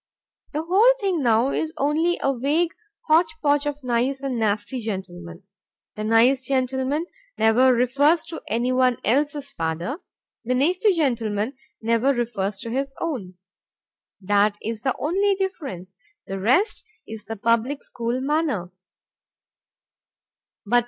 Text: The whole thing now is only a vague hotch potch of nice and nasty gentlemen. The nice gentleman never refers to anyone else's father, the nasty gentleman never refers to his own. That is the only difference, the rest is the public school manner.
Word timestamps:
The 0.53 0.63
whole 0.63 0.93
thing 0.99 1.21
now 1.21 1.51
is 1.51 1.75
only 1.77 2.19
a 2.23 2.35
vague 2.35 2.73
hotch 3.07 3.39
potch 3.39 3.67
of 3.67 3.83
nice 3.83 4.23
and 4.23 4.39
nasty 4.39 4.79
gentlemen. 4.79 5.43
The 5.95 6.03
nice 6.03 6.43
gentleman 6.43 7.05
never 7.37 7.71
refers 7.71 8.23
to 8.23 8.41
anyone 8.47 8.97
else's 9.05 9.51
father, 9.51 9.99
the 10.43 10.55
nasty 10.55 10.93
gentleman 10.93 11.53
never 11.83 12.15
refers 12.15 12.57
to 12.61 12.71
his 12.71 12.95
own. 12.99 13.35
That 14.19 14.57
is 14.59 14.81
the 14.81 14.95
only 14.97 15.35
difference, 15.35 15.95
the 16.25 16.39
rest 16.39 16.83
is 17.07 17.25
the 17.25 17.35
public 17.35 17.83
school 17.83 18.21
manner. 18.21 18.71